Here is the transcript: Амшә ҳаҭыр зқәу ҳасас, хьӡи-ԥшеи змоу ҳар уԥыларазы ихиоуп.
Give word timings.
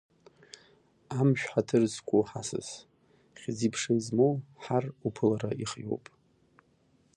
Амшә 1.17 1.45
ҳаҭыр 1.51 1.83
зқәу 1.93 2.21
ҳасас, 2.29 2.69
хьӡи-ԥшеи 3.39 3.99
змоу 4.05 4.33
ҳар 4.63 4.85
уԥыларазы 5.07 5.55
ихиоуп. 5.63 6.05